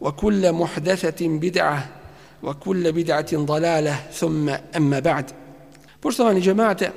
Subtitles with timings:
[0.00, 1.88] وكل محدثة بدعة
[2.42, 5.30] وكل بدعة ضلالة ثم أما بعد.
[6.02, 6.92] بوشتواني جماعة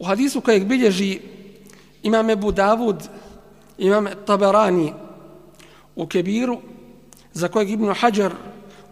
[0.00, 1.20] وحديث كيك بيجي
[2.06, 3.02] إمام أبو داود
[3.82, 4.94] إمام الطبراني
[5.96, 6.58] وكبير
[7.34, 8.32] زكوك ابن حجر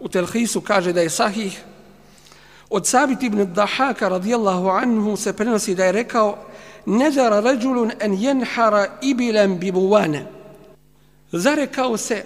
[0.01, 1.65] وتلخيص كاجة داي صحيح.
[2.71, 6.35] وثابت ابن الضحاك رضي الله عنه سبرنسي داي ركو
[6.87, 10.27] نذر رجل أن ينحر إبلا ببوانة.
[11.35, 12.23] Zarekao se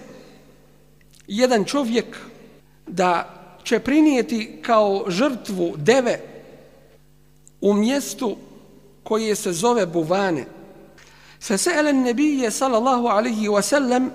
[1.28, 2.16] jedan čovjek
[2.86, 3.34] da
[3.64, 6.20] će prinijeti kao žrtvu deve
[7.60, 8.36] u mjestu
[9.02, 10.44] koje se zove Buvane.
[11.40, 14.10] Fesele nebije sallallahu alaihi wa sallam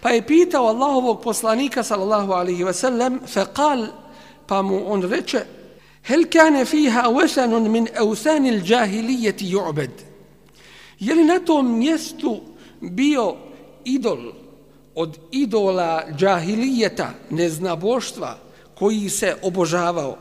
[0.00, 3.86] pa je pitao Allahovog poslanika sallallahu alaihi wa sallam fekal
[4.46, 5.44] pa mu on reče
[6.02, 9.90] Hel kane fiha wasanun min eusani il džahilijeti ju'bed?
[10.98, 12.40] Je li na tom mjestu
[12.80, 13.36] bio
[13.84, 14.32] idol
[14.94, 18.38] od idola džahilijeta, neznaboštva,
[18.74, 20.18] koji se obožavao?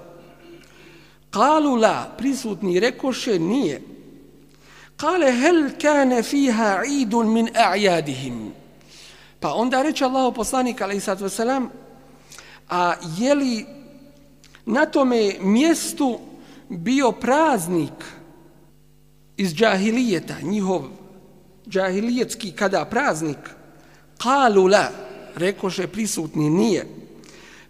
[1.30, 3.82] Kalu la, prisutni rekoše, nije.
[4.98, 8.52] Kale, hel kane fiha idun min a'jadihim?
[9.40, 11.68] Pa onda reče Allah poslanik, alaihissalatu wasalam,
[12.70, 13.66] a je li
[14.66, 16.20] na tome mjestu
[16.70, 18.06] bio praznik
[19.38, 20.84] iz džahilijeta, njihov
[21.70, 23.38] džahilijetski kada praznik,
[24.18, 24.90] kalu la,
[25.36, 26.88] rekoše prisutni nije.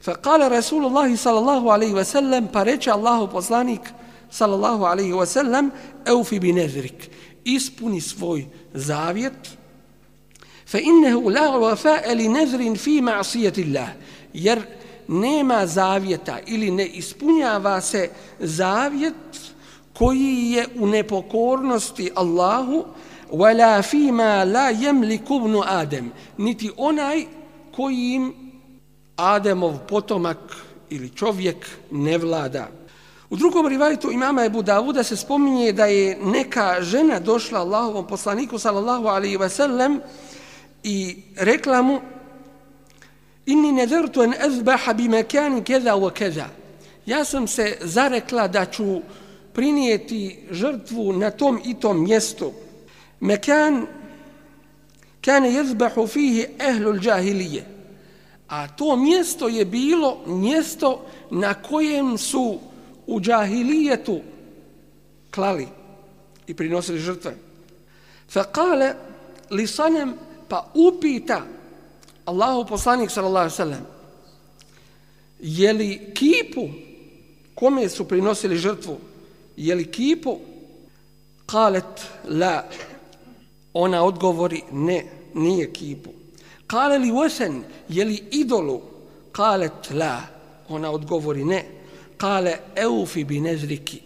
[0.01, 3.81] Fa kala Rasulullah sallallahu alaihi wa sallam, pa reče Allahu poslanik
[4.31, 5.71] sallallahu alaihi wa sallam,
[6.05, 7.09] eufi bi nezrik,
[7.45, 9.57] ispuni svoj zavjet,
[10.65, 13.89] fa innehu la wafa'a li nezrin fi ma'asijetillah,
[14.33, 14.61] jer
[15.07, 19.53] nema zavjeta ili ne ispunjava se zavjet
[19.93, 22.85] koji je u nepokornosti Allahu
[23.33, 27.25] وَلَا فِي مَا لَا يَمْلِكُ بْنُ Adam niti onaj
[27.75, 28.33] kojim
[29.17, 30.37] Ademov potomak
[30.89, 32.67] ili čovjek ne vlada.
[33.29, 38.59] U drugom rivajtu imama Ebu Davuda se spominje da je neka žena došla Allahovom poslaniku
[38.59, 40.01] sallallahu alaihi ve sellem
[40.83, 41.99] i rekla mu
[43.45, 46.45] inni nedertu en ezbaha bi mekani keza wa keza.
[47.05, 49.01] Ja sam se zarekla da ću
[49.53, 52.51] prinijeti žrtvu na tom i tom mjestu.
[53.23, 53.87] Mekan
[55.23, 57.65] kane jezbahu fihi ehlu džahilije.
[58.47, 62.59] A to mjesto je bilo mjesto na kojem su
[63.07, 64.21] u džahilijetu
[65.31, 65.67] klali
[66.47, 67.35] i prinosili žrtve.
[68.29, 68.93] Fa kale
[69.49, 70.13] li sanem
[70.49, 71.41] pa upita
[72.25, 73.85] Allahu poslanik sallallahu alejhi ve sellem
[75.39, 76.69] je li kipu
[77.55, 78.97] kome su prinosili žrtvu
[79.57, 80.39] je li kipu
[81.47, 82.63] qalet la
[83.73, 86.09] ona odgovori ne nije kipu
[86.73, 88.81] kale li vesen, je li idolu
[89.31, 90.21] Kale tla.
[90.69, 91.65] ona odgovori ne
[92.17, 94.01] kale eufi bi nezriki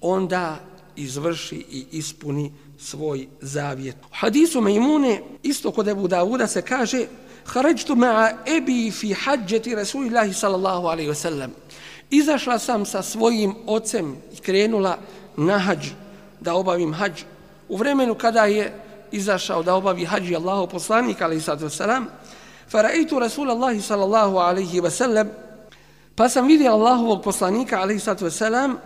[0.00, 0.56] onda
[0.96, 3.96] izvrši i ispuni svoj zavjet.
[3.96, 7.06] U hadisu Mejmune, isto kod Ebu Davuda se kaže
[7.44, 11.50] Harajtu ma'a ebi fi hađeti Rasulillahi sallallahu alaihi wa sallam.
[12.10, 14.98] Izašla sam sa svojim ocem i krenula
[15.36, 15.86] na hađ,
[16.40, 17.22] da obavim hađ.
[17.68, 18.72] U vremenu kada je
[19.12, 22.04] izašao da obavi hađi Allahov poslanik alaihi sallatu wasalam,
[22.68, 25.28] fa raitu Rasul Allahi sallallahu alaihi wasallam,
[26.14, 28.76] pa sam vidio Allahovog poslanika alaihi sallatu wasalam,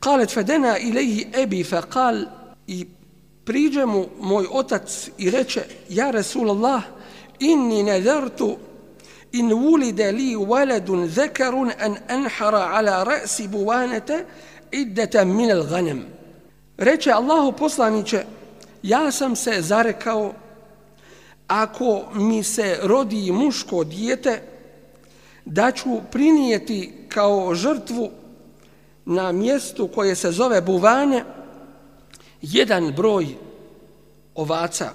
[0.00, 2.24] kalet fa dena ilaihi ebi fa kal
[2.66, 2.86] i
[3.44, 6.82] priđe mu moj otac i reče, ja Rasulallah,
[7.38, 8.00] inni ne
[9.32, 14.24] in wulide li waladun zekarun an anhara ala rasi buvanete
[14.72, 16.06] iddeta minel ghanem.
[16.78, 18.24] Reče Allahu poslaniće,
[18.86, 20.34] ja sam se zarekao
[21.48, 24.42] ako mi se rodi muško dijete,
[25.44, 28.10] da ću prinijeti kao žrtvu
[29.04, 31.24] na mjestu koje se zove Buvane
[32.42, 33.26] jedan broj
[34.34, 34.90] ovaca.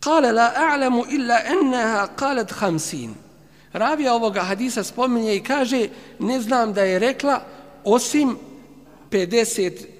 [0.00, 3.14] Kale la a'lamu illa enneha kalet hamsin.
[3.72, 5.88] Ravija ovoga hadisa spominje i kaže
[6.18, 7.40] ne znam da je rekla
[7.84, 8.36] osim
[9.10, 9.97] 50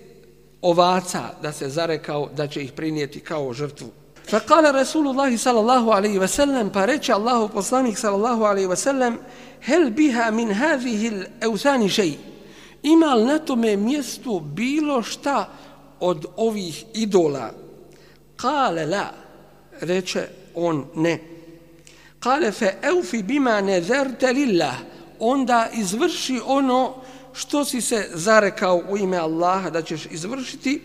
[0.62, 3.88] ovaca da se zarekao da će ih prinijeti kao žrtvu.
[4.30, 9.18] Fa kale Rasulullahi sallallahu alaihi ve sellem pa reče Allahu poslanik sallallahu alaihi ve sellem
[9.60, 12.18] hel biha min hadhihi l'eusani šeji
[12.82, 15.48] ima li na tome mjestu bilo šta
[16.00, 17.50] od ovih idola?
[18.36, 19.10] Kale la,
[19.80, 21.18] reče on ne.
[22.18, 24.74] Kale fe eufi bima ne zerte lillah,
[25.18, 26.94] onda izvrši ono
[27.38, 30.80] što si se zarekao u ime Allaha da ćeš izvršiti,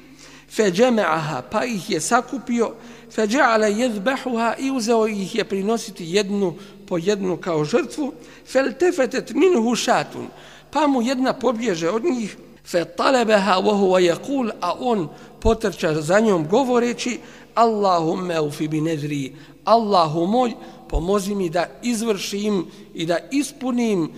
[0.55, 2.71] feđeme'aha, pa ih je sakupio,
[3.15, 6.53] feđe'ale jedbehuha i uzeo ih je prinositi jednu
[6.87, 8.13] po jednu kao žrtvu,
[8.45, 10.27] fel tefetet minhu šatun,
[10.71, 15.09] pa mu jedna pobježe od njih, fe talebeha vohu a jakul, a on
[15.39, 17.19] potrča za njom govoreći,
[17.55, 19.35] Allahumme ufi bi nedri,
[19.65, 20.53] Allahu moj,
[20.89, 24.11] pomozi mi da izvršim i da ispunim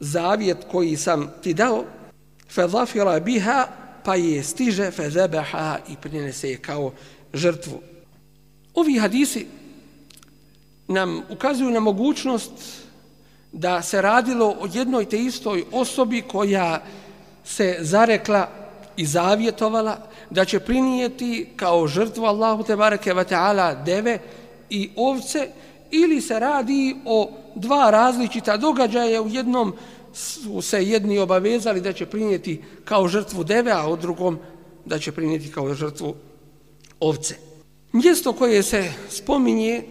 [0.00, 1.84] zavjet koji sam ti dao,
[2.50, 3.66] fe zafira biha,
[4.04, 6.92] pa je stiže, fe zebeha i prinese je kao
[7.34, 7.80] žrtvu.
[8.74, 9.46] Ovi hadisi
[10.88, 12.52] nam ukazuju na mogućnost
[13.52, 16.82] da se radilo o jednoj te istoj osobi koja
[17.44, 18.48] se zarekla
[18.96, 19.98] i zavjetovala
[20.30, 24.18] da će prinijeti kao žrtvu Allahu te bareke ve taala deve
[24.70, 25.48] i ovce
[25.90, 29.72] ili se radi o dva različita događaja u jednom
[30.14, 34.38] su se jedni obavezali da će prinijeti kao žrtvu deve a u drugom
[34.84, 36.14] da će prinijeti kao žrtvu
[37.00, 37.34] ovce.
[37.92, 39.82] Mjesto koje se spominje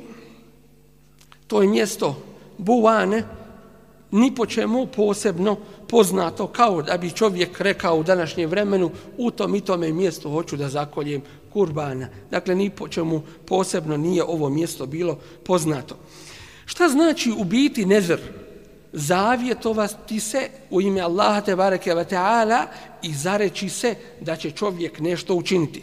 [1.47, 2.15] to je mjesto
[2.57, 3.23] Buane
[4.11, 5.57] ni po čemu posebno
[5.87, 10.57] poznato kao da bi čovjek rekao u današnjem vremenu u tom i tome mjestu hoću
[10.57, 11.21] da zakoljem
[11.55, 12.09] kurbana.
[12.31, 15.95] Dakle, ni po čemu posebno nije ovo mjesto bilo poznato.
[16.65, 18.19] Šta znači ubiti nezr?
[18.93, 22.65] Zavjetovati se u ime Allaha te bareke ve taala
[23.03, 25.81] i zareći se da će čovjek nešto učiniti.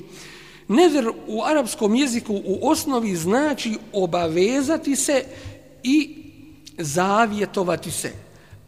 [0.69, 5.25] Nezr u arapskom jeziku u osnovi znači obavezati se
[5.83, 6.17] i
[6.79, 8.13] zavjetovati se.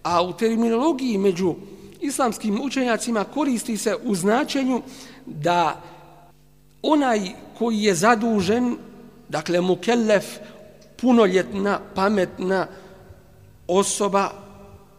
[0.02, 1.54] A u terminologiji među
[2.00, 4.82] islamskim učenjacima koristi se u značenju
[5.26, 5.82] da
[6.84, 7.20] onaj
[7.58, 8.76] koji je zadužen,
[9.28, 10.24] dakle mukellef,
[11.00, 12.66] punoljetna, pametna
[13.68, 14.30] osoba,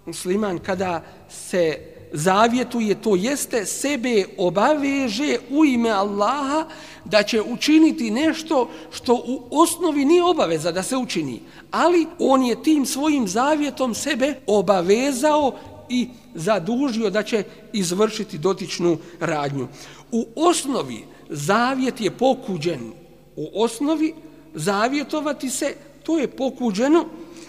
[0.06, 1.78] musliman, kada se
[2.14, 6.66] zavjetuje, to jeste sebe obaveže u ime Allaha
[7.06, 11.42] da će učiniti nešto što u osnovi nije obaveza da se učini.
[11.72, 15.54] Ali on je tim svojim zavjetom sebe obavezao
[15.90, 17.44] i zadužio da će
[17.74, 19.68] izvršiti dotičnu radnju.
[20.12, 22.92] U osnovi zavjet je pokuđen.
[23.36, 24.14] U osnovi
[24.54, 27.06] zavjetovati se, to je pokuđeno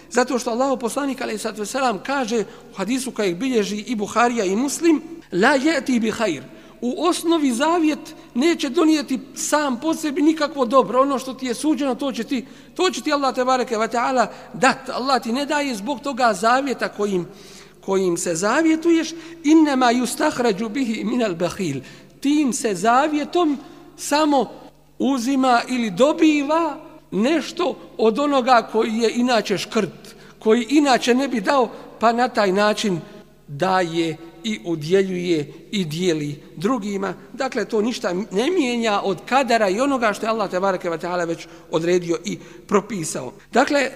[0.09, 4.55] Zato što Allah poslanik alaih sallatu wasalam kaže u hadisu kojeg bilježi i Buharija i
[4.55, 5.01] Muslim
[5.31, 6.43] La jeti bi hajr
[6.81, 11.01] U osnovi zavjet neće donijeti sam po sebi nikakvo dobro.
[11.01, 12.45] Ono što ti je suđeno, to će ti,
[12.75, 14.89] to će ti Allah te bareke ve ta'ala dat.
[14.89, 17.27] Allah ti ne daje zbog toga zavjeta kojim,
[17.81, 19.09] kojim se zavjetuješ.
[19.43, 21.81] Innema yustahrađu bihi minal bahil.
[22.19, 23.57] Tim se zavjetom
[23.97, 24.45] samo
[24.99, 26.77] uzima ili dobiva
[27.11, 32.51] nešto od onoga koji je inače škrt, koji inače ne bi dao, pa na taj
[32.51, 32.99] način
[33.47, 37.13] daje i udjeljuje i dijeli drugima.
[37.33, 41.27] Dakle, to ništa ne mijenja od kadara i onoga što je Allah te bareke vata'ala
[41.27, 43.33] već odredio i propisao.
[43.51, 43.91] Dakle,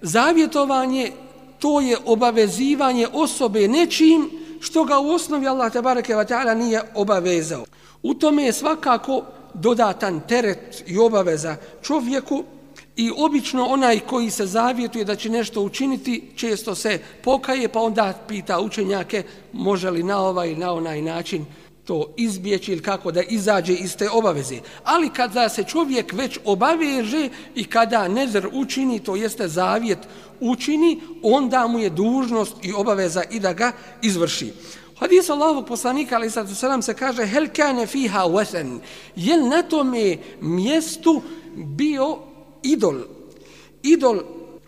[0.00, 1.12] zavjetovanje,
[1.58, 7.64] to je obavezivanje osobe nečim što ga u osnovi Allah te bareke vata'ala nije obavezao.
[8.02, 9.22] U tome je svakako
[9.54, 12.44] dodatan teret i obaveza čovjeku
[12.96, 18.12] i obično onaj koji se zavjetuje da će nešto učiniti često se pokaje pa onda
[18.28, 21.46] pita učenjake može li na ovaj na onaj način
[21.84, 24.58] to izbjeći ili kako da izađe iz te obaveze.
[24.84, 29.98] Ali kada se čovjek već obaveže i kada nezr učini, to jeste zavjet
[30.40, 34.52] učini, onda mu je dužnost i obaveza i da ga izvrši.
[35.00, 38.78] Hadis Allahovog poslanika, ali sad se se kaže, hel kane fiha wesen,
[39.16, 41.22] je na tome mjestu
[41.56, 42.18] bio
[42.62, 42.96] idol.
[43.82, 44.20] Idol,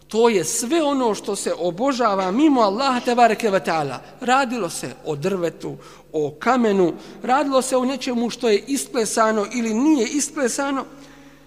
[0.09, 4.01] to je sve ono što se obožava mimo Allaha te bareke ve taala.
[4.21, 5.77] Radilo se o drvetu,
[6.13, 10.85] o kamenu, radilo se o nečemu što je isplesano ili nije isplesano,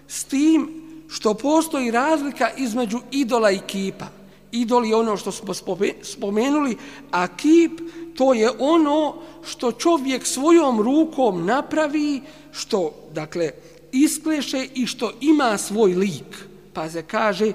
[0.08, 4.15] s tim što postoji razlika između idola i kipa.
[4.56, 5.54] Idol je ono što smo
[6.02, 6.76] spomenuli,
[7.10, 7.80] a kip
[8.16, 12.22] to je ono što čovjek svojom rukom napravi,
[12.52, 13.50] što, dakle,
[13.92, 16.46] iskleše i što ima svoj lik.
[16.72, 17.52] Pa se kaže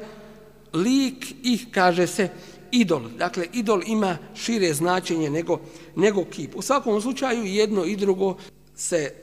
[0.73, 2.29] lik ih, kaže se
[2.71, 3.01] idol.
[3.17, 5.59] Dakle, idol ima šire značenje nego,
[5.95, 6.55] nego kip.
[6.55, 8.35] U svakom slučaju jedno i drugo
[8.75, 9.13] se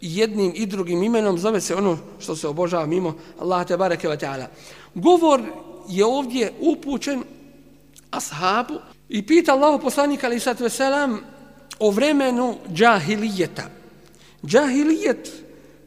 [0.00, 4.18] jednim i drugim imenom zove se ono što se obožava mimo Allah te bareke ve
[4.18, 4.46] taala.
[4.94, 5.42] Govor
[5.88, 7.22] je ovdje upućen
[8.10, 8.74] ashabu
[9.08, 11.20] i pita Allahu poslanika ali sad veselam
[11.78, 13.62] o vremenu džahilijeta.
[14.46, 15.32] Džahilijet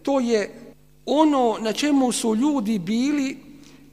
[0.03, 0.73] to je
[1.05, 3.37] ono na čemu su ljudi bili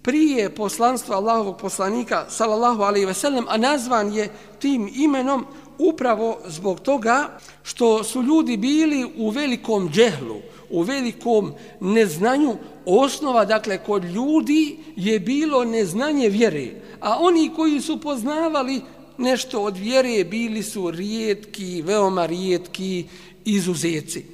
[0.03, 5.47] prije poslanstva Allahovog poslanika sallallahu alejhi ve sellem a nazvan je tim imenom
[5.79, 10.37] upravo zbog toga što su ljudi bili u velikom džehlu,
[10.71, 12.57] u velikom neznanju
[12.87, 16.69] osnova, dakle, kod ljudi je bilo neznanje vjere,
[17.01, 18.81] a oni koji su poznavali
[19.19, 23.05] nešto od vjere bili su rijetki, veoma rijetki
[23.45, 24.25] izuzeci.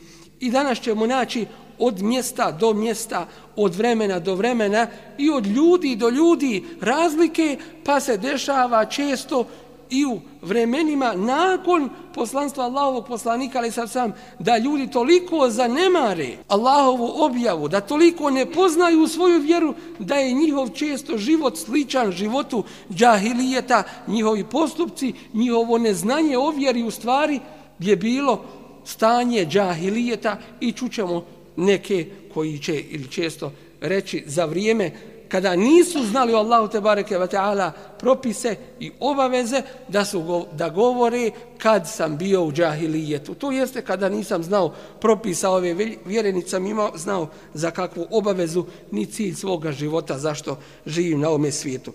[0.41, 1.47] I danas ćemo naći
[1.79, 4.87] od mjesta do mjesta, od vremena do vremena
[5.19, 9.47] i od ljudi do ljudi razlike, pa se dešava često
[9.91, 17.13] i u vremenima nakon poslanstva Allahovog poslanika, ali sad sam, da ljudi toliko zanemare Allahovu
[17.17, 23.83] objavu, da toliko ne poznaju svoju vjeru, da je njihov često život sličan životu džahilijeta,
[24.07, 27.41] njihovi postupci, njihovo neznanje o vjeri u stvari
[27.79, 28.45] je bilo
[28.85, 31.25] stanje džahilijeta i čućemo
[31.57, 34.91] neke koji će ili često reći za vrijeme
[35.31, 41.31] kada nisu znali Allahu te bareke ve taala propise i obaveze da su da govore
[41.59, 43.35] kad sam bio u džahilijetu.
[43.35, 49.35] To jeste kada nisam znao propisa ove vjerenice imao, znao za kakvu obavezu ni cilj
[49.35, 51.93] svoga života zašto živim na ovom svijetu.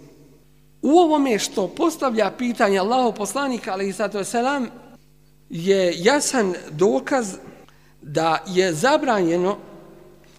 [0.81, 4.67] U ovome što postavlja pitanje Allahu poslanika ali zato selam
[5.49, 7.35] je jasan dokaz
[8.01, 9.57] da je zabranjeno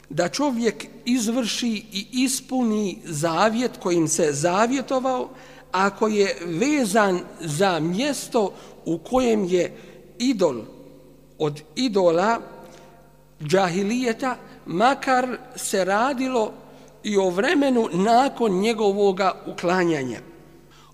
[0.08, 5.28] da čovjek izvrši i ispuni zavjet kojim se zavjetovao,
[5.72, 8.52] ako je vezan za mjesto
[8.84, 9.76] u kojem je
[10.18, 10.62] idol
[11.38, 12.40] od idola
[13.42, 14.36] džahilijeta,
[14.66, 16.52] makar se radilo
[17.02, 20.20] i o vremenu nakon njegovoga uklanjanja.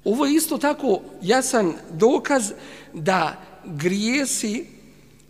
[0.04, 2.52] Ovo je isto tako jasan dokaz
[2.92, 4.66] da grijesi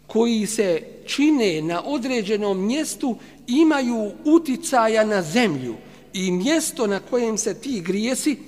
[0.06, 5.74] koji se čine na određenom mjestu imaju uticaja na zemlju
[6.12, 8.38] i mjesto na kojem se ti grijesi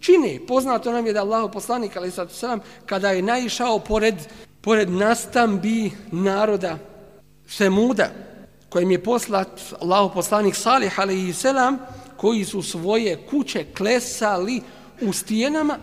[0.00, 0.40] čine.
[0.48, 4.14] Poznato nam je da Allah poslanik, ali sad sam, kada je naišao pored,
[4.60, 6.78] pored nastambi naroda
[7.48, 8.10] Semuda,
[8.68, 11.78] kojim je poslat Allah poslanik Salih, ali i selam,
[12.16, 14.60] koji su svoje kuće klesali
[15.00, 15.78] u stijenama,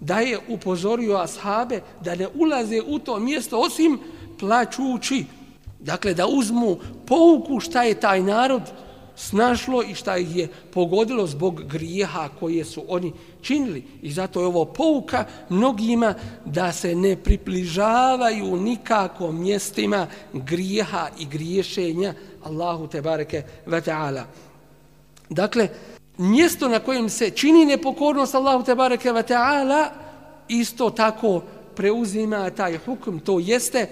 [0.00, 3.98] da je upozorio ashabe da ne ulaze u to mjesto osim
[4.38, 5.24] plaćući.
[5.84, 6.76] Dakle, da uzmu
[7.06, 8.62] pouku šta je taj narod
[9.16, 13.12] snašlo i šta ih je pogodilo zbog grijeha koje su oni
[13.42, 13.84] činili.
[14.02, 16.14] I zato je ovo pouka mnogima
[16.44, 22.14] da se ne približavaju nikako mjestima grijeha i griješenja
[22.44, 24.24] Allahu te bareke ve taala.
[25.28, 25.68] Dakle,
[26.18, 29.90] mjesto na kojem se čini nepokornost Allahu te bareke ve taala
[30.48, 31.42] isto tako
[31.76, 33.88] preuzima taj hukm, to jeste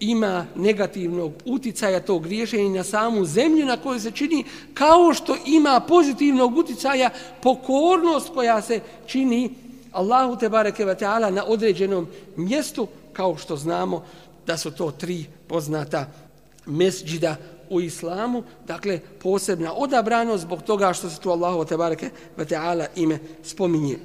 [0.00, 5.80] ima negativnog uticaja tog griješenja na samu zemlju na kojoj se čini, kao što ima
[5.80, 7.10] pozitivnog uticaja
[7.42, 9.54] pokornost koja se čini
[9.92, 14.04] Allahu te bareke ve taala na određenom mjestu, kao što znamo
[14.46, 16.06] da su to tri poznata
[16.66, 17.36] mesdžida
[17.70, 22.86] u islamu, dakle posebna odabranost zbog toga što se tu Allahu te bareke ve taala
[22.96, 23.98] ime spominje.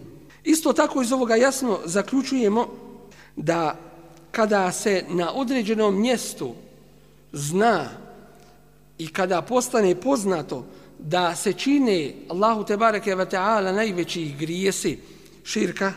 [0.44, 2.68] Isto tako iz ovoga jasno zaključujemo
[3.36, 3.76] da
[4.36, 6.56] kada se na određenom mjestu
[7.34, 7.90] zna
[8.98, 10.66] i kada postane poznato
[11.00, 15.00] da se čine Allahu te bareke ve taala najveći grijesi
[15.44, 15.94] širka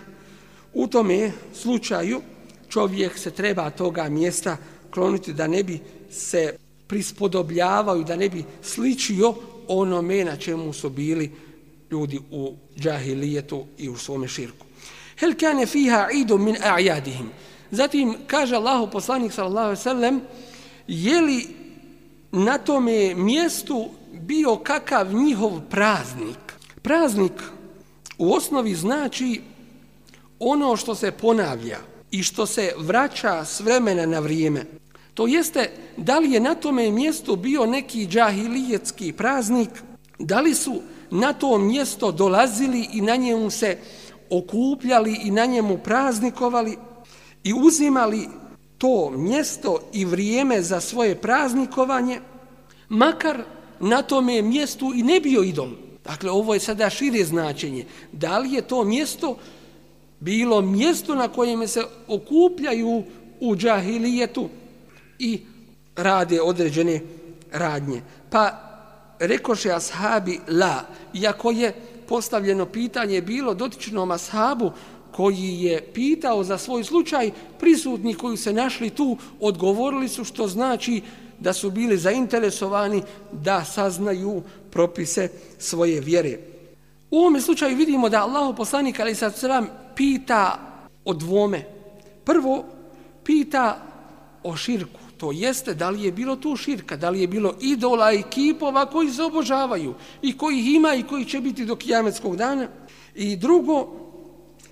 [0.75, 2.21] u tome slučaju
[2.68, 4.57] čovjek se treba toga mjesta
[4.90, 5.80] kloniti da ne bi
[6.11, 9.35] se prispodobljavao da ne bi sličio
[9.68, 11.33] onome na čemu su bili
[11.90, 14.66] ljudi u džahilijetu i u svome širku.
[15.18, 17.26] Hel kane fiha idu min a'jadihim.
[17.71, 20.21] Zatim kaže Allahu poslanik sallallahu alejhi ve sellem
[20.87, 21.47] je li
[22.33, 26.39] na tome mjestu bio kakav njihov praznik.
[26.83, 27.33] Praznik
[28.19, 29.43] u osnovi znači
[30.39, 31.79] ono što se ponavlja
[32.11, 34.65] i što se vraća s vremena na vrijeme.
[35.15, 39.71] To jeste, da li je na tome mjestu bio neki džahilijetski praznik,
[40.19, 43.79] Da li su na to mjesto dolazili i na njemu se
[44.31, 46.77] okupljali i na njemu praznikovali
[47.45, 48.28] i uzimali
[48.78, 52.21] to mjesto i vrijeme za svoje praznikovanje,
[52.88, 53.42] makar
[53.80, 55.68] na tome mjestu i ne bio idol.
[56.04, 57.85] Dakle, ovo je sada šire značenje.
[58.12, 59.37] Da li je to mjesto
[60.21, 63.02] bilo mjesto na kojem se okupljaju
[63.40, 64.49] u džahilijetu
[65.18, 65.40] i
[65.97, 67.00] rade određene
[67.52, 68.02] radnje.
[68.30, 68.68] Pa
[69.18, 71.73] rekoše ashabi la, iako je
[72.09, 74.73] postavljeno pitanje bilo dotičnom ashabu
[75.19, 81.01] koji je pitao za svoj slučaj, prisutni koji se našli tu, odgovorili su što znači
[81.39, 86.39] da su bili zainteresovani da saznaju propise svoje vjere.
[87.11, 90.59] U ovom slučaju vidimo da Allah poslanik ali sad sram pita
[91.05, 91.65] o dvome.
[92.25, 92.65] Prvo,
[93.25, 93.83] pita
[94.43, 95.01] o širku.
[95.17, 98.87] To jeste da li je bilo tu širka, da li je bilo idola i kipova
[98.87, 102.69] koji se obožavaju i koji ima i koji će biti do kijametskog dana.
[103.15, 104.08] I drugo,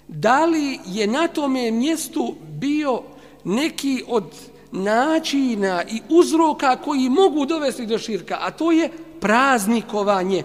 [0.09, 3.03] da li je na tome mjestu bio
[3.45, 4.25] neki od
[4.73, 10.43] načina i uzroka koji mogu dovesti do širka, a to je praznikovanje,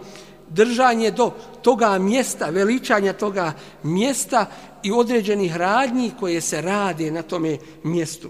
[0.50, 3.54] držanje do toga mjesta, veličanja toga
[3.84, 4.46] mjesta
[4.84, 8.30] i određenih radnji koje se rade na tome mjestu.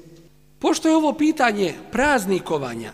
[0.60, 2.92] Pošto je ovo pitanje praznikovanja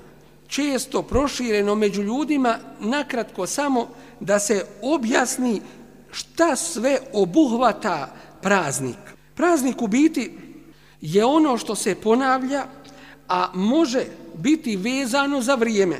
[0.47, 3.87] često prošireno među ljudima, nakratko samo
[4.19, 5.61] da se objasni
[6.11, 8.15] šta sve obuhvata
[8.47, 8.97] praznik.
[9.35, 10.31] Praznik u biti
[11.01, 12.65] je ono što se ponavlja,
[13.27, 14.05] a može
[14.37, 15.97] biti vezano za vrijeme.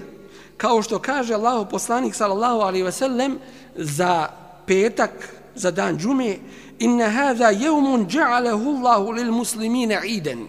[0.58, 3.38] Kao što kaže Allah poslanik sallallahu alaihi ve sellem
[3.76, 4.30] za
[4.66, 5.12] petak,
[5.56, 6.38] za dan džume,
[6.80, 10.48] inna hada jevmun ja'alehu Allahu lil muslimine iden.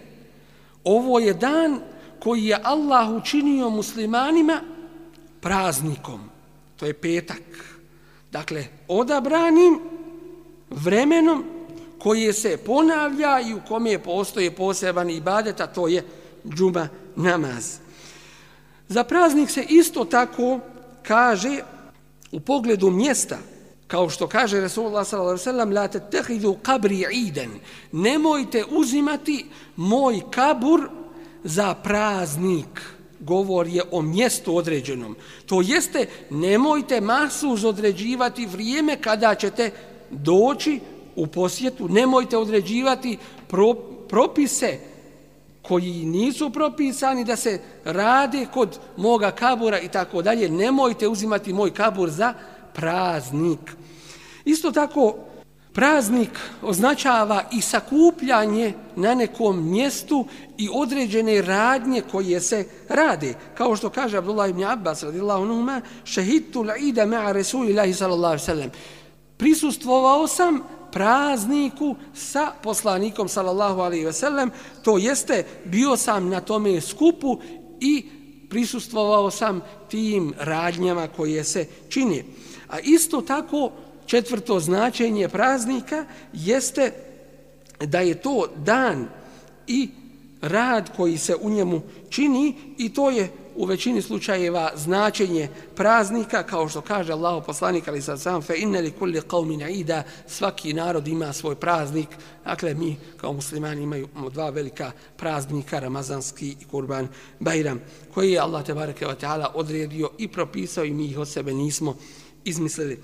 [0.83, 1.79] Ovo je dan
[2.19, 4.61] koji je Allah učinio muslimanima
[5.41, 6.19] praznikom.
[6.77, 7.43] To je petak.
[8.31, 9.79] Dakle, odabranim
[10.69, 11.58] vremenom
[11.99, 16.03] koje se ponavlja i u kome postoje poseban ibadet, a to je
[16.55, 17.77] džuma namaz.
[18.87, 20.59] Za praznik se isto tako
[21.03, 21.59] kaže
[22.31, 23.37] u pogledu mjesta,
[23.87, 25.73] kao što kaže Resulullah s.a.v.
[25.73, 27.51] La te tehidu kabri iden.
[27.91, 30.89] Nemojte uzimati moj kabur
[31.43, 32.81] za praznik.
[33.19, 35.15] Govor je o mjestu određenom.
[35.45, 39.71] To jeste, nemojte masu određivati vrijeme kada ćete
[40.09, 40.79] doći
[41.19, 41.87] u posjetu.
[41.89, 43.73] Nemojte određivati pro,
[44.09, 44.79] propise
[45.61, 50.49] koji nisu propisani da se rade kod moga kabura i tako dalje.
[50.49, 52.33] Nemojte uzimati moj kabur za
[52.73, 53.59] praznik.
[54.45, 55.15] Isto tako,
[55.73, 60.25] praznik označava i sakupljanje na nekom mjestu
[60.57, 63.33] i određene radnje koje se rade.
[63.57, 68.71] Kao što kaže Abdullah ibn Abbas, radijallahu numa, šehitu l'ida ma'a Resulillahi sallallahu sallam.
[69.37, 74.51] Prisustvovao sam prazniku sa poslanikom sallallahu alaihi ve sellem,
[74.83, 77.39] to jeste bio sam na tome skupu
[77.79, 78.05] i
[78.49, 82.23] prisustvovao sam tim radnjama koje se čini.
[82.67, 83.71] A isto tako
[84.05, 86.91] četvrto značenje praznika jeste
[87.79, 89.07] da je to dan
[89.67, 89.89] i
[90.41, 96.69] rad koji se u njemu čini i to je u većini slučajeva značenje praznika, kao
[96.69, 101.07] što kaže Allah poslanik, ali sad sam, fe inne li kulli qavmin ida, svaki narod
[101.07, 102.07] ima svoj praznik,
[102.45, 107.07] dakle mi kao muslimani imamo dva velika praznika, Ramazanski i Kurban
[107.39, 107.81] Bajram,
[108.13, 111.95] koji je Allah tebareke wa ta'ala odredio i propisao i mi ih od sebe nismo
[112.45, 112.99] izmislili.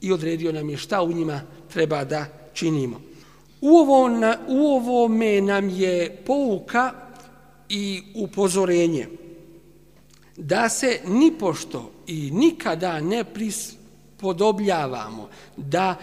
[0.00, 1.40] I odredio nam je šta u njima
[1.72, 3.00] treba da činimo.
[3.60, 6.92] U, ovo na, u ovome nam je pouka
[7.68, 9.23] i upozorenje
[10.36, 15.94] da se ni pošto i nikada ne prispodobljavamo, da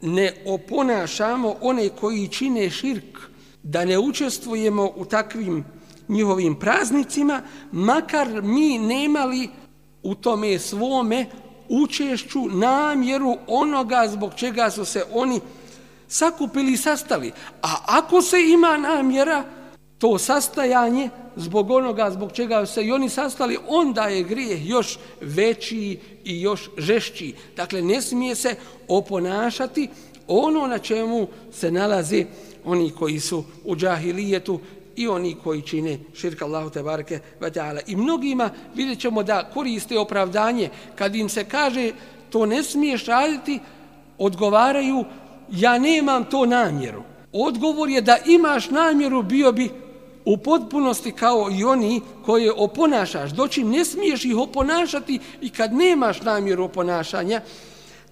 [0.00, 3.18] ne oponašamo one koji čine širk,
[3.62, 5.64] da ne učestvujemo u takvim
[6.08, 9.48] njihovim praznicima, makar mi nemali
[10.02, 11.26] u tome svome
[11.68, 15.40] učešću, namjeru onoga zbog čega su se oni
[16.08, 17.32] sakupili i sastali.
[17.62, 19.44] A ako se ima namjera,
[19.98, 25.98] to sastajanje zbog onoga zbog čega se i oni sastali, onda je grijeh još veći
[26.24, 27.34] i još žešći.
[27.56, 28.54] Dakle, ne smije se
[28.88, 29.88] oponašati
[30.28, 32.24] ono na čemu se nalaze
[32.64, 34.60] oni koji su u džahilijetu
[34.96, 37.80] i oni koji čine širka Allahu te bareke ve taala.
[37.86, 40.70] I mnogima vidjet ćemo da koriste opravdanje.
[40.94, 41.92] Kad im se kaže
[42.30, 43.58] to ne smiješ raditi
[44.18, 45.04] odgovaraju
[45.50, 47.02] ja nemam to namjeru.
[47.32, 49.70] Odgovor je da imaš namjeru bio bi
[50.28, 53.30] u potpunosti kao i oni koje oponašaš.
[53.30, 57.40] Doći ne smiješ ih oponašati i kad nemaš namjeru oponašanja,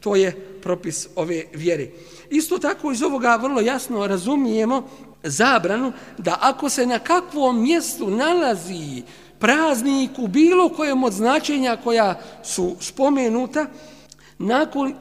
[0.00, 1.88] to je propis ove vjere.
[2.31, 4.88] Isto tako iz ovoga vrlo jasno razumijemo
[5.22, 9.02] zabranu da ako se na kakvom mjestu nalazi
[9.38, 13.66] praznik u bilo kojem od značenja koja su spomenuta,
[14.38, 14.94] nakon,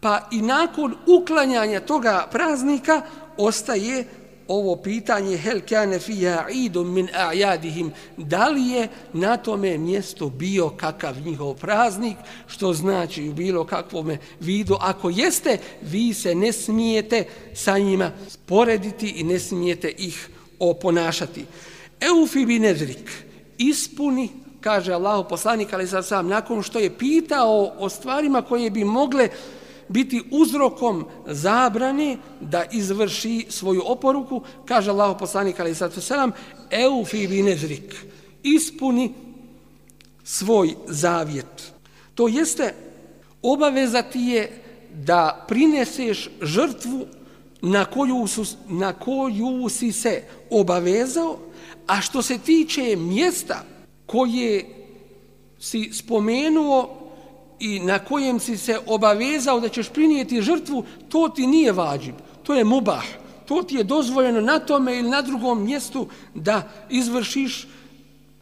[0.00, 3.02] pa i nakon uklanjanja toga praznika
[3.36, 4.19] ostaje
[4.50, 10.68] ovo pitanje hel kane fija idum min a'jadihim da li je na tome mjesto bio
[10.68, 14.76] kakav njihov praznik što znači u bilo kakvom vidu.
[14.80, 21.44] Ako jeste vi se ne smijete sa njima sporediti i ne smijete ih oponašati.
[22.00, 23.10] Eufi bi nedrik
[23.58, 24.28] ispuni
[24.60, 29.28] kaže Allahu poslanik ali sad sam nakon što je pitao o stvarima koje bi mogle
[29.90, 36.32] biti uzrokom zabrani da izvrši svoju oporuku, kaže Allah poslanik ali sad selam,
[36.70, 37.94] eufi binezrik,
[38.42, 39.12] ispuni
[40.24, 41.72] svoj zavjet.
[42.14, 42.74] To jeste,
[43.42, 44.62] obaveza ti je
[44.94, 47.06] da prineseš žrtvu
[47.62, 51.38] na koju, su, na koju si se obavezao,
[51.86, 53.64] a što se tiče mjesta
[54.06, 54.64] koje
[55.58, 56.99] si spomenuo
[57.60, 62.54] i na kojem si se obavezao da ćeš prinijeti žrtvu, to ti nije vađib, to
[62.54, 63.04] je mubah.
[63.46, 67.66] To ti je dozvoljeno na tome ili na drugom mjestu da izvršiš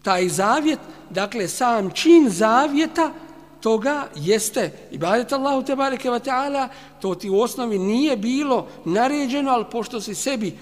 [0.02, 0.78] taj zavjet.
[1.10, 3.12] Dakle, sam čin zavjeta
[3.60, 6.68] toga jeste ibadet Allahu te bareke ve taala
[7.00, 10.52] to ti u osnovi nije bilo naređeno al pošto si sebi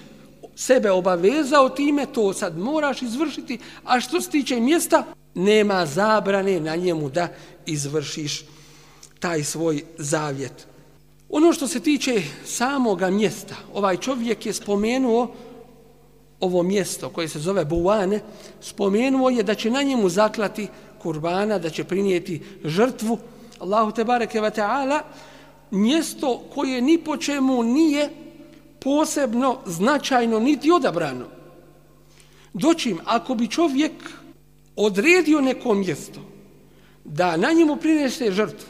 [0.55, 5.03] sebe obavezao time to sad moraš izvršiti a što se tiče mjesta
[5.35, 7.27] nema zabrane na njemu da
[7.67, 8.45] izvršiš
[9.19, 10.67] taj svoj zavjet.
[11.29, 15.35] Ono što se tiče samoga mjesta, ovaj čovjek je spomenuo
[16.39, 18.19] ovo mjesto koje se zove Buane,
[18.61, 20.67] spomenuo je da će na njemu zaklati
[21.01, 23.17] kurbana, da će prinijeti žrtvu
[23.59, 25.01] Allahu te bareke ve taala,
[25.71, 28.09] mjesto koje ni po čemu nije
[28.79, 31.25] posebno značajno niti odabrano.
[32.53, 33.93] Doćim, ako bi čovjek
[34.75, 36.36] odredio neko mjesto
[37.07, 38.69] da na njemu prinese žrtvu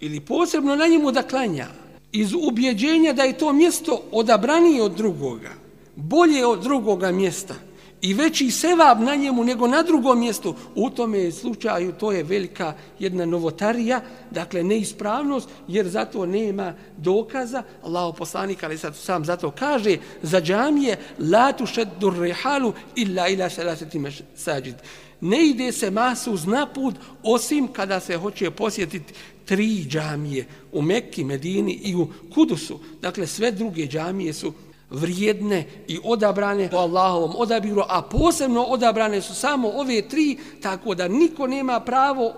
[0.00, 1.66] ili posebno na njemu da klanja
[2.12, 5.50] iz ubjeđenja da je to mjesto odabranije od drugoga,
[5.96, 7.54] bolje od drugoga mjesta
[8.02, 12.74] i veći sevab na njemu nego na drugom mjestu, u tome slučaju to je velika
[12.98, 17.62] jedna novotarija, dakle neispravnost, jer zato nema dokaza.
[17.82, 23.50] Allah poslanik, ali sad sam zato kaže, za džamije, la tu šeddu rehalu illa ila
[23.50, 24.00] salaseti
[24.34, 24.74] sađid
[25.20, 31.24] ne ide se masu uz naput, osim kada se hoće posjetiti tri džamije u Mekki,
[31.24, 32.78] Medini i u Kudusu.
[33.02, 34.52] Dakle, sve druge džamije su
[34.90, 41.08] vrijedne i odabrane po Allahovom odabiru, a posebno odabrane su samo ove tri, tako da
[41.08, 42.34] niko nema pravo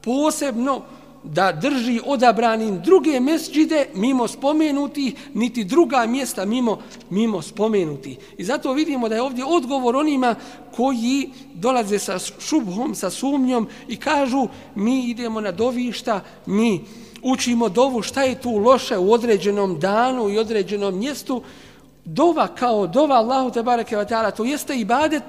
[0.00, 0.82] posebno
[1.22, 6.78] da drži odabranim druge mesđide mimo spomenuti, niti druga mjesta mimo,
[7.10, 8.16] mimo spomenuti.
[8.38, 10.34] I zato vidimo da je ovdje odgovor onima
[10.76, 16.80] koji dolaze sa šubhom, sa sumnjom i kažu mi idemo na dovišta, mi
[17.22, 21.42] učimo dovu šta je tu loše u određenom danu i određenom mjestu,
[22.04, 25.22] dova kao dova Allahu te bareke ve taala to jeste ibadet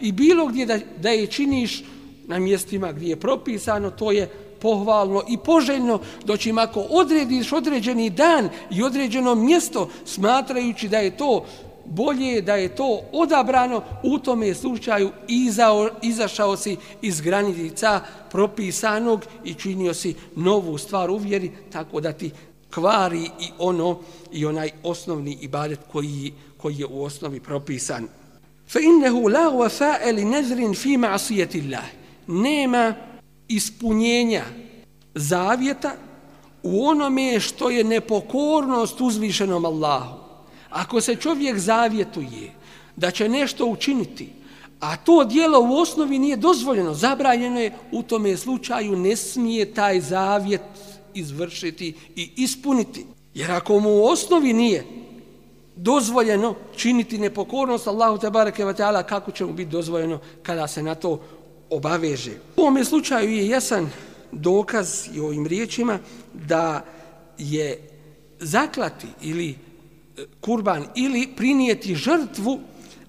[0.00, 1.84] i bilo gdje da, da je činiš
[2.26, 8.10] na mjestima gdje je propisano to je pohvalno i poželjno, doći im ako odrediš određeni
[8.10, 11.44] dan i određeno mjesto, smatrajući da je to
[11.86, 19.54] bolje, da je to odabrano, u tome slučaju izao, izašao si iz granica propisanog i
[19.54, 22.30] činio si novu stvar u vjeri, tako da ti
[22.74, 23.98] kvari i ono
[24.32, 28.08] i onaj osnovni ibadet koji, koji je u osnovi propisan.
[28.68, 31.78] Fa innehu la wafa'a li nazrin fi ma'siyati
[32.26, 32.94] Nema
[33.48, 34.44] ispunjenja
[35.14, 35.92] zavjeta
[36.62, 40.16] u onome što je nepokornost uzvišenom Allahu.
[40.70, 42.52] Ako se čovjek zavjetuje
[42.96, 44.28] da će nešto učiniti,
[44.80, 50.00] a to dijelo u osnovi nije dozvoljeno, zabranjeno je, u tome slučaju ne smije taj
[50.00, 50.60] zavjet
[51.14, 53.06] izvršiti i ispuniti.
[53.34, 54.84] Jer ako mu u osnovi nije
[55.76, 60.82] dozvoljeno činiti nepokornost Allahu te bareke ve taala kako će mu biti dozvoljeno kada se
[60.82, 61.20] na to
[61.70, 62.32] obaveže.
[62.56, 63.90] U ovome slučaju je jasan
[64.32, 65.98] dokaz i ovim riječima
[66.32, 66.84] da
[67.38, 67.88] je
[68.40, 72.60] zaklati ili e, kurban ili prinijeti žrtvu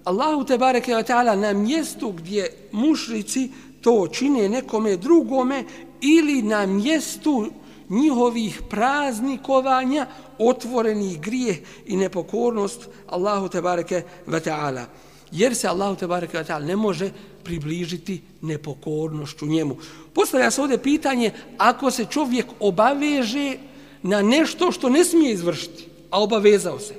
[0.04, 5.64] Allahu te bareke ve taala na mjestu gdje mušrici to čine nekome drugome
[6.00, 7.46] ili na mjestu
[7.88, 10.06] njihovih praznikovanja
[10.38, 14.86] otvoreni grijeh i nepokornost Allahu te bareke ve taala
[15.32, 17.10] jer se Allahu te bareke ta'ala ne može
[17.44, 19.76] približiti nepokornošću njemu.
[20.12, 23.56] Postavlja se ovdje pitanje, ako se čovjek obaveže
[24.02, 26.94] na nešto što ne smije izvršiti, a obavezao se,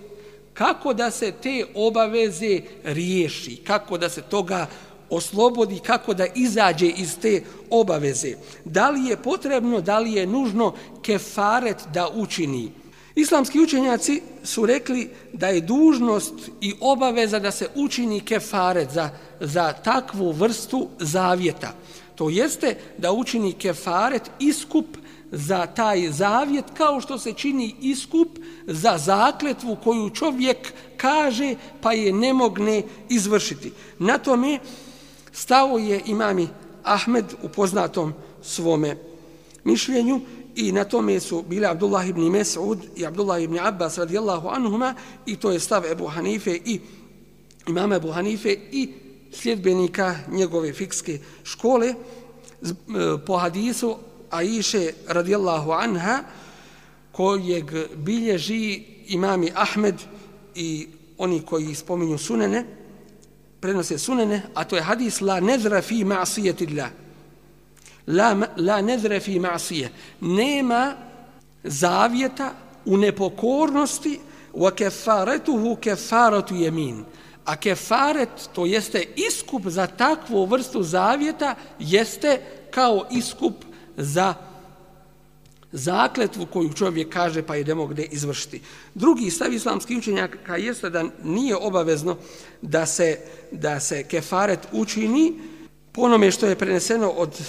[0.53, 4.67] kako da se te obaveze riješi, kako da se toga
[5.09, 8.33] oslobodi, kako da izađe iz te obaveze.
[8.65, 12.71] Da li je potrebno, da li je nužno kefaret da učini?
[13.19, 19.73] Islamski učenjaci su rekli da je dužnost i obaveza da se učini kefaret za, za
[19.73, 21.73] takvu vrstu zavjeta.
[22.15, 24.85] To jeste da učini kefaret iskup
[25.31, 28.27] za taj zavjet kao što se čini iskup
[28.67, 33.71] za zakletvu koju čovjek kaže pa je ne mogne izvršiti.
[33.99, 34.59] Na tome
[35.31, 36.47] stao je imami
[36.83, 38.97] Ahmed u poznatom svome
[39.63, 40.21] mišljenju
[40.55, 45.35] i na tome su bili Abdullah ibn Mes'ud i Abdullah ibn Abbas radijallahu anhuma i
[45.35, 46.79] to je stav Ebu Hanife i
[47.67, 48.89] imama Ebu Hanife i
[49.31, 51.95] sljedbenika njegove fikske škole e,
[53.25, 53.97] po hadisu
[54.29, 56.23] Aiše radijallahu anha
[57.11, 59.95] kojeg bilježi imami Ahmed
[60.55, 62.65] i oni koji spominju sunene
[63.59, 66.89] prenose sunene a to je hadis la nezra fi ma'sijetillah
[68.09, 69.89] la, la nedre fi ma'sije.
[70.21, 70.93] Nema
[71.63, 72.53] zavjeta
[72.85, 74.19] u nepokornosti
[74.53, 77.05] wa kefaretuhu kefaratu jemin.
[77.45, 82.41] A kefaret, to jeste iskup za takvu vrstu zavjeta, jeste
[82.71, 83.53] kao iskup
[83.97, 84.33] za
[85.71, 88.61] zakletvu koju čovjek kaže pa idemo gde izvršiti.
[88.95, 92.17] Drugi stav islamskih učenjaka jeste da nije obavezno
[92.61, 93.19] da se,
[93.51, 95.33] da se kefaret učini
[95.91, 97.41] po onome što je preneseno od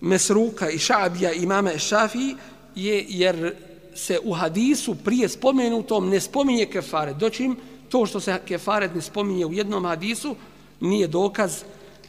[0.00, 2.34] Mesruka i Šabija imama Šafi
[2.74, 3.54] je jer
[3.94, 7.16] se u hadisu prije spomenutom ne spominje kefaret.
[7.16, 7.56] Doćim,
[7.88, 10.36] to što se kefaret ne spominje u jednom hadisu
[10.80, 11.62] nije dokaz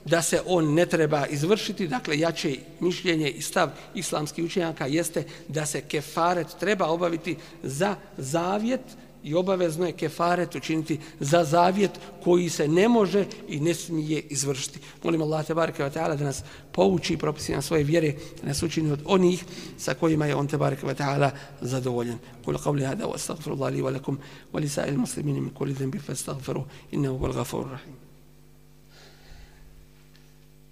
[0.05, 1.87] da se on ne treba izvršiti.
[1.87, 8.81] Dakle, jače mišljenje i stav islamskih učenjaka jeste da se kefaret treba obaviti za zavjet
[9.23, 11.91] i obavezno je kefaret učiniti za zavjet
[12.23, 14.79] koji se ne može i ne smije izvršiti.
[15.03, 18.91] Molim Allah te bareke ve taala da nas pouči propisima svoje vjere, da nas učini
[18.91, 19.45] od onih
[19.77, 22.17] sa kojima je on te bareke ve taala zadovoljan.
[22.45, 24.19] Kul qawli hada wa astaghfirullah li wa lakum
[24.53, 27.95] wa li sa'il muslimin min kulli dhanbin fastaghfiruhu innahu huwal ghafurur rahim.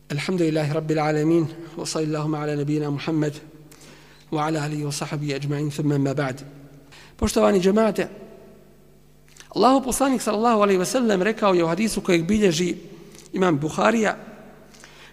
[0.09, 3.33] Alhamdulillahi rabbil alamin wa sallallahu ala nabiyyina Muhammad
[4.31, 6.41] wa ala alihi wa sahbihi ajma'in thumma ma ba'd.
[7.17, 8.07] Poštovani džemate,
[9.57, 12.75] Allahu poslanik sallallahu alejhi ve sellem rekao je u hadisu kojeg bilježi
[13.33, 14.15] Imam Buharija: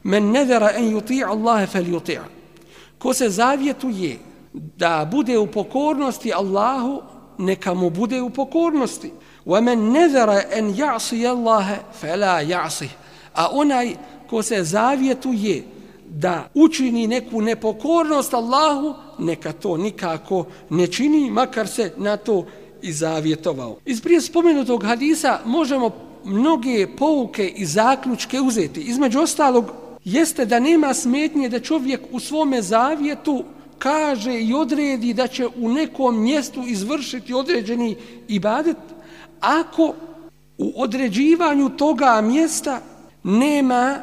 [0.03, 2.19] "Men nadara an yuti' Allah falyuti'."
[2.99, 4.19] Ko se zavjetuje
[4.53, 7.03] da bude u pokornosti Allahu,
[7.39, 9.13] neka mu bude u pokornosti.
[9.47, 11.67] Wa men nadara an ya'si Allah
[12.01, 12.89] fala ya'si.
[13.35, 13.95] A onaj
[14.31, 15.63] ko se zavjetuje
[16.07, 22.47] da učini neku nepokornost Allahu, neka to nikako ne čini, makar se na to
[22.85, 23.77] i zavjetovao.
[23.85, 25.91] Iz prije spomenutog hadisa možemo
[26.25, 28.81] mnoge pouke i zaključke uzeti.
[28.81, 29.73] Između ostalog,
[30.05, 33.45] jeste da nema smetnje da čovjek u svome zavjetu
[33.79, 37.97] kaže i odredi da će u nekom mjestu izvršiti određeni
[38.29, 38.77] ibadet,
[39.41, 39.95] ako
[40.59, 42.81] u određivanju toga mjesta
[43.23, 43.99] nema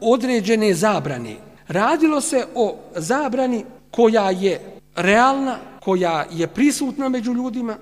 [0.00, 1.36] određene zabrane.
[1.68, 4.60] Radilo se o zabrani koja je
[4.96, 7.76] realna, koja je prisutna među ljudima,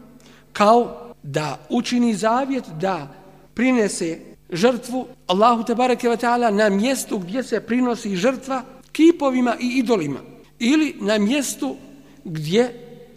[0.52, 3.14] kao da učini zavjet da
[3.54, 4.18] prinese
[4.52, 8.62] žrtvu Allahu te bareke ve taala na mjestu gdje se prinosi žrtva
[8.92, 10.20] kipovima i idolima
[10.58, 11.76] ili na mjestu
[12.24, 12.74] gdje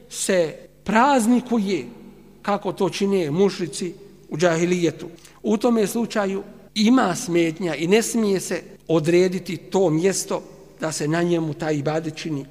[0.10, 1.86] se praznikuje
[2.42, 3.94] kako to čine mušrici
[4.30, 5.08] u džahilijetu.
[5.44, 6.44] U tome slučaju
[6.76, 10.44] ima smetnja i ne smije se odrediti to mjesto
[10.80, 12.46] da se na njemu taj ibadet čini.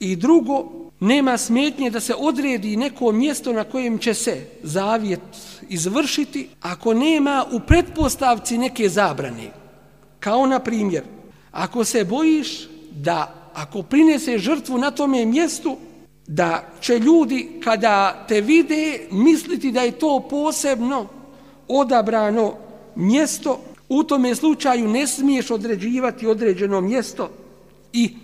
[0.00, 5.20] I drugo, nema smetnje da se odredi neko mjesto na kojem će se zavjet
[5.68, 9.50] izvršiti ako nema u pretpostavci neke zabrane.
[10.20, 11.02] Kao na primjer,
[11.52, 15.76] ako se bojiš da ako prinese žrtvu na tome mjestu,
[16.26, 21.06] da će ljudi kada te vide misliti da je to posebno
[21.68, 22.54] odabrano
[22.94, 27.30] mjesto, u tome slučaju ne smiješ određivati određeno mjesto
[27.92, 28.14] i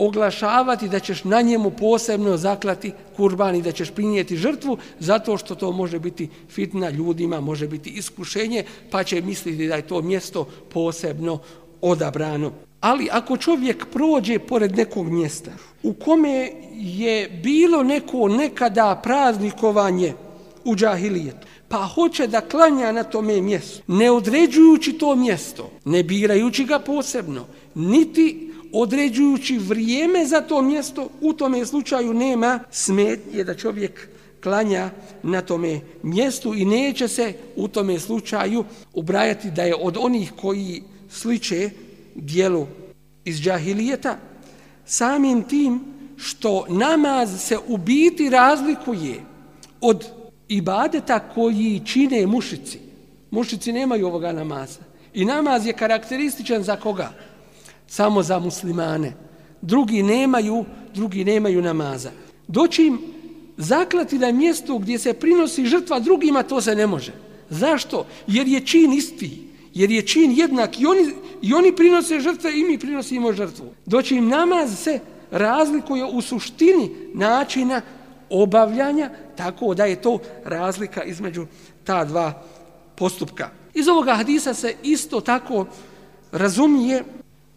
[0.00, 5.54] oglašavati da ćeš na njemu posebno zaklati kurban i da ćeš prinijeti žrtvu zato što
[5.54, 10.48] to može biti fitna ljudima, može biti iskušenje pa će misliti da je to mjesto
[10.72, 11.38] posebno
[11.80, 12.52] odabrano.
[12.80, 15.50] Ali ako čovjek prođe pored nekog mjesta
[15.82, 20.14] u kome je bilo neko nekada praznikovanje
[20.64, 26.64] u džahilijetu, pa hoće da klanja na tome mjestu, ne određujući to mjesto, ne birajući
[26.64, 34.08] ga posebno, niti određujući vrijeme za to mjesto, u tome slučaju nema smetnje da čovjek
[34.42, 34.90] klanja
[35.22, 40.82] na tome mjestu i neće se u tome slučaju ubrajati da je od onih koji
[41.10, 41.70] sliče
[42.14, 42.66] dijelu
[43.24, 44.16] iz džahilijeta,
[44.86, 45.80] samim tim
[46.16, 49.14] što namaz se u biti razlikuje
[49.80, 50.06] od
[50.48, 52.78] ibadeta koji čine mušici.
[53.30, 54.80] Mušici nemaju ovoga namaza.
[55.14, 57.12] I namaz je karakterističan za koga?
[57.90, 59.12] Samo za muslimane.
[59.62, 62.10] Drugi nemaju, drugi nemaju namaza.
[62.48, 62.98] Doći im
[63.56, 67.12] zaklati da je mjesto gdje se prinosi žrtva drugima, to se ne može.
[67.48, 68.06] Zašto?
[68.26, 69.42] Jer je čin isti.
[69.74, 73.66] Jer je čin jednak i oni, i oni prinose žrtve i mi prinosimo žrtvu.
[73.86, 75.00] Doći im namaz se
[75.30, 77.80] razlikuje u suštini načina
[78.30, 81.46] obavljanja, tako da je to razlika između
[81.84, 82.42] ta dva
[82.94, 83.50] postupka.
[83.74, 85.66] Iz ovoga hadisa se isto tako
[86.32, 87.04] razumije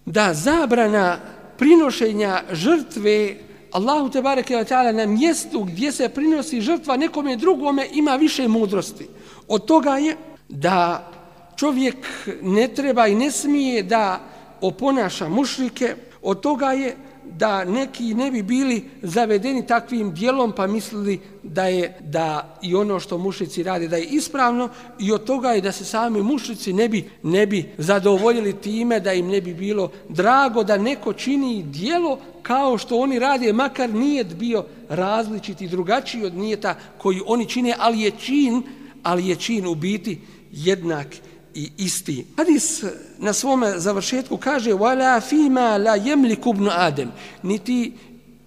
[0.06, 1.20] da zabrana
[1.58, 3.38] prinošenja žrtve
[3.72, 8.48] Allahu te bareke ve taala na mjestu gdje se prinosi žrtva nekome drugome ima više
[8.48, 9.08] mudrosti.
[9.48, 10.16] Od toga je
[10.50, 11.12] da
[11.56, 11.96] čovjek
[12.42, 14.20] ne treba i ne smije da
[14.62, 16.96] oponaša mušrike, od toga je
[17.38, 23.00] da neki ne bi bili zavedeni takvim dijelom pa mislili da je da i ono
[23.00, 24.70] što mušici rade da je ispravno
[25.00, 29.14] i od toga je da se sami mušici ne bi, ne bi zadovoljili time da
[29.14, 34.24] im ne bi bilo drago da neko čini dijelo kao što oni rade makar nije
[34.24, 38.64] bio različit i drugačiji od nijeta koji oni čine ali je čin
[39.04, 41.08] ali je čin u biti jednak
[41.56, 42.26] i isti.
[42.38, 42.84] Hadis
[43.18, 47.12] na svom završetku kaže وَلَا فِيمَا لَا yamliku بْنُ adam
[47.44, 47.94] niti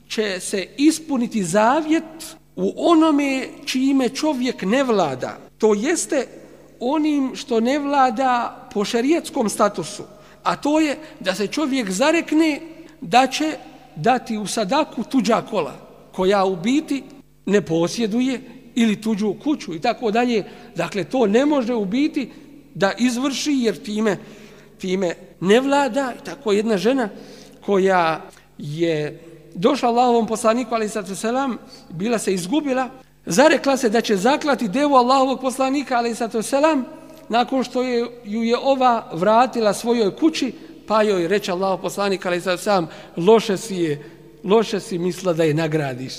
[0.09, 5.39] će se ispuniti zavjet u onome čime čovjek ne vlada.
[5.59, 6.27] To jeste
[6.81, 10.03] onim što ne vlada po šarijetskom statusu.
[10.43, 12.61] A to je da se čovjek zarekne
[13.01, 13.57] da će
[13.97, 15.75] dati u sadaku tuđa kola
[16.13, 17.03] koja u biti
[17.47, 18.41] ne posjeduje
[18.75, 20.45] ili tuđu kuću i tako dalje.
[20.77, 22.31] Dakle, to ne može u biti
[22.77, 24.19] da izvrši jer time,
[24.79, 26.13] time ne vlada.
[26.21, 27.09] I tako jedna žena
[27.67, 28.21] koja
[28.59, 29.21] je
[29.55, 31.59] došla Allahovom poslaniku, ali sad selam,
[31.91, 32.89] bila se izgubila,
[33.27, 36.85] zarekla se da će zaklati devu Allahovog poslanika, ali sad selam,
[37.29, 40.53] nakon što je, ju je ova vratila svojoj kući,
[40.87, 44.05] pa joj reče Allahov poslanik, ali sad sam, loše si je,
[44.45, 46.15] loše si misla da je nagradiš.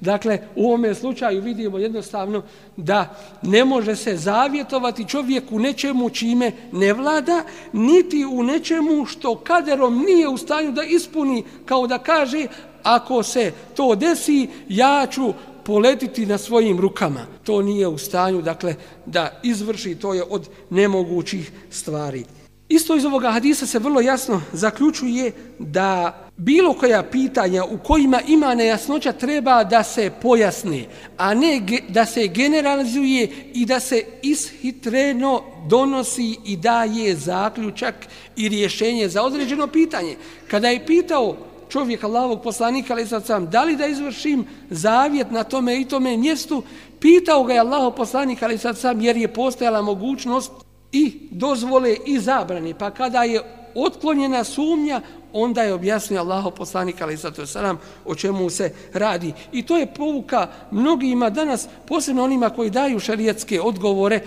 [0.00, 2.42] Dakle, u ovome slučaju vidimo jednostavno
[2.76, 9.36] da ne može se zavjetovati čovjek u nečemu čime ne vlada, niti u nečemu što
[9.36, 12.46] kaderom nije u stanju da ispuni, kao da kaže,
[12.82, 15.32] ako se to desi, ja ću
[15.64, 17.26] poletiti na svojim rukama.
[17.44, 18.74] To nije u stanju, dakle,
[19.06, 22.24] da izvrši, to je od nemogućih stvari.
[22.68, 28.54] Isto iz ovoga hadisa se vrlo jasno zaključuje da bilo koja pitanja u kojima ima
[28.54, 36.36] nejasnoća treba da se pojasni, a ne da se generalizuje i da se ishitreno donosi
[36.44, 37.94] i daje zaključak
[38.36, 40.16] i rješenje za određeno pitanje.
[40.48, 41.36] Kada je pitao
[41.68, 46.16] čovjek Allahovog poslanika, ali sad sam, da li da izvršim zavjet na tome i tome
[46.16, 46.62] mjestu,
[47.00, 50.52] pitao ga je Allahov poslanik, ali sad sam, jer je postojala mogućnost
[50.92, 52.74] i dozvole i zabrane.
[52.78, 55.00] Pa kada je otklonjena sumnja,
[55.32, 59.32] onda je objasnio Allaho poslanik, ali zato salam, o čemu se radi.
[59.52, 64.20] I to je povuka mnogima danas, posebno onima koji daju šarijetske odgovore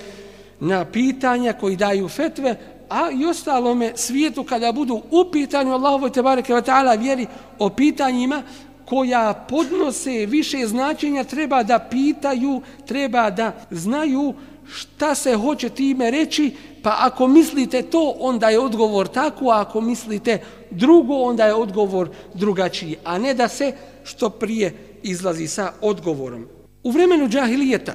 [0.59, 2.55] na pitanja, koji daju fetve,
[2.89, 7.27] a i ostalome svijetu kada budu u pitanju Allahovoj tebareke wa ta'ala vjeri
[7.59, 8.43] o pitanjima
[8.85, 14.33] koja podnose više značenja, treba da pitaju, treba da znaju
[14.73, 19.81] šta se hoće time reći, pa ako mislite to, onda je odgovor tako, a ako
[19.81, 26.47] mislite drugo, onda je odgovor drugačiji, a ne da se što prije izlazi sa odgovorom.
[26.83, 27.93] U vremenu džahilijeta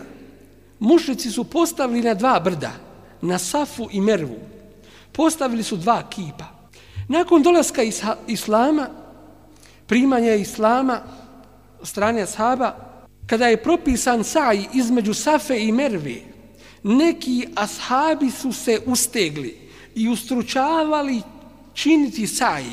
[0.79, 2.73] mušnici su postavili na dva brda,
[3.21, 4.37] na Safu i Mervu.
[5.13, 6.45] Postavili su dva kipa.
[7.09, 7.83] Nakon dolaska
[8.27, 8.89] Islama,
[9.87, 11.01] primanja Islama
[11.83, 12.77] strane ashaba,
[13.27, 16.34] kada je propisan saj između Safe i Merve,
[16.85, 19.59] neki ashabi su se ustegli
[19.95, 21.23] i ustručavali
[21.75, 22.73] činiti saji.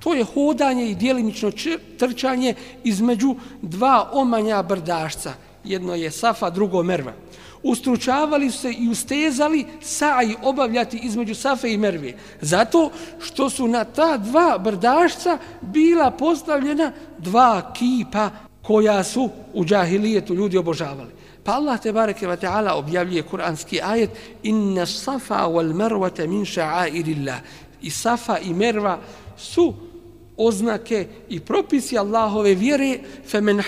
[0.00, 1.52] To je hodanje i dijelimično
[1.98, 2.54] trčanje
[2.84, 5.32] između dva omanja brdašca.
[5.64, 7.12] Jedno je Safa, drugo Merva.
[7.62, 12.14] Ustručavali su se i ustezali saji obavljati između Safe i Merve.
[12.40, 12.90] Zato
[13.20, 18.30] što su na ta dva brdašca bila postavljena dva kipa
[18.62, 21.21] koja su u džahilijetu ljudi obožavali.
[21.44, 24.10] Pa Allah te bareke ve taala objavljuje kuranski ajet
[24.42, 27.40] inna safa wal marwa min sha'airillah.
[27.82, 28.98] I safa i merva
[29.36, 29.74] su
[30.36, 33.62] oznake i propisi Allahove vjere fe men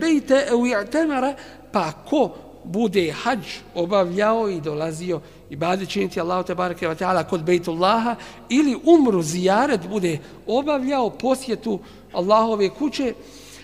[0.00, 1.34] bejte au i'tamara
[1.72, 2.30] pa ko
[2.64, 3.38] bude hađ
[3.74, 8.16] obavljao i dolazio i bade činiti Allahu te bareke ve taala kod Bejtullaha
[8.48, 11.78] ili umru zijaret bude obavljao posjetu
[12.12, 13.14] Allahove kuće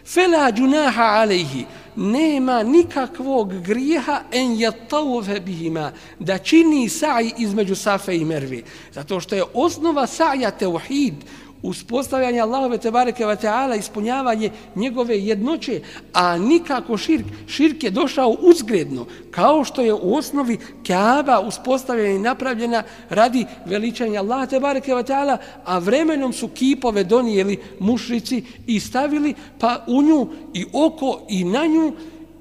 [0.07, 1.67] fela junaha alejhi.
[1.97, 8.63] Nema nikakvog grijeha en yatawfa bihima da čini sa'i između Safe i Merve.
[8.93, 11.15] Zato što je osnova sa'ja teuhid,
[11.69, 15.81] uspostavljanje Allahove tebareke ve taala ispunjavanje njegove jednoće
[16.13, 17.27] a nikako širk.
[17.47, 24.21] Širk je došao uzgredno kao što je u osnovi Kaaba uspostavljena i napravljena radi veličanja
[24.21, 30.29] Allaha tebareke ve taala a vremenom su kipove donijeli mušrici i stavili pa u nju
[30.55, 31.93] i oko i na nju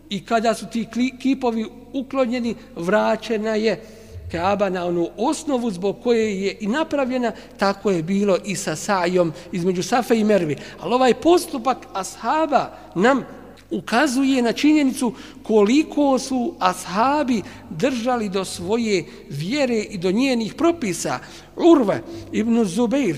[0.10, 0.88] i kada su ti
[1.20, 4.05] kipovi uklonjeni vraćena je.
[4.32, 9.34] Kaaba na onu osnovu zbog koje je i napravljena, tako je bilo i sa sajom
[9.52, 10.58] između Safe i Mervi.
[10.80, 13.26] Ali ovaj postupak ashaba nam
[13.72, 15.14] ukazuje na činjenicu
[15.44, 21.20] koliko su ashabi držali do svoje vjere i do njenih propisa.
[21.56, 22.02] Urve
[22.32, 23.18] ibn Zubeir,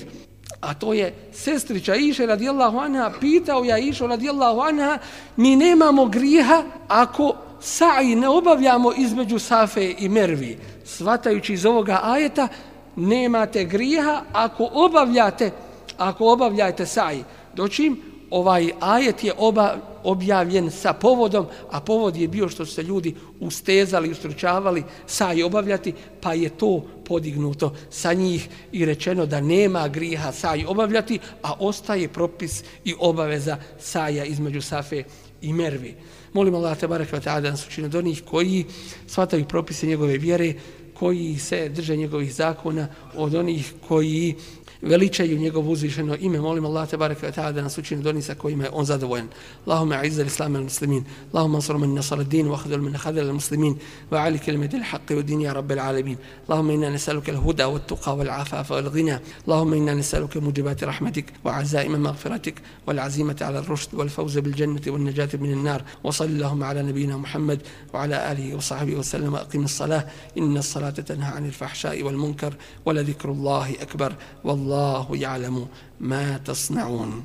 [0.60, 4.98] a to je sestrića Iše radijallahu anha, pitao ja Išo radijallahu anha,
[5.36, 12.48] mi nemamo grijeha ako sa'i ne obavljamo između Safe i Mervi svatajući iz ovoga ajeta,
[12.96, 15.50] nemate grijeha ako obavljate,
[15.98, 17.18] ako obavljate saj.
[17.54, 22.82] Dočim, ovaj ajet je oba, objavljen sa povodom, a povod je bio što su se
[22.82, 29.88] ljudi ustezali, ustručavali saj obavljati, pa je to podignuto sa njih i rečeno da nema
[29.88, 35.04] griha saj obavljati, a ostaje propis i obaveza saja između Safe
[35.42, 35.94] i Mervi.
[36.32, 38.64] Molim Allah te barek da nas učine od onih koji
[39.06, 40.54] shvataju propise njegove vjere,
[40.94, 44.34] koji se drže njegovih zakona, od onih koji
[44.82, 46.40] veličaju njegovo uzvišeno ime.
[46.40, 49.28] Molim Allah te barek ve taala da nas učini doni sa kojima je on zadovoljan.
[49.66, 51.04] Allahumma izz al-islam al-muslimin.
[51.32, 53.74] Allahumma ansur man nasara ad-din wa khadhal man khadhal al-muslimin
[54.10, 56.16] wa ali kalimat al-haqq wa din ya rabb al-alamin.
[56.48, 59.20] Allahumma inna nas'aluka al-huda wa at-tuqa wa al-afafa wa al-ghina.
[59.46, 62.56] Allahumma inna nas'aluka mujibat rahmatik wa azaim maghfiratik
[62.86, 65.82] wa al-azimata ala ar-rushd wal fawz bil jannati wan najati min an-nar.
[66.02, 67.62] Wa sallallahu ala nabiyyina Muhammad
[67.92, 70.04] wa ala alihi wa sahbihi wa sallam aqim as-salah.
[70.36, 72.52] Inna as-salata tanha 'anil fahsha'i wal munkar
[72.84, 74.14] wa la dhikrullahi akbar.
[74.44, 75.66] Wallahu والله يعلم
[76.00, 77.24] ما تصنعون.